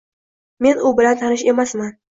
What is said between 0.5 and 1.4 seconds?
Men u bilan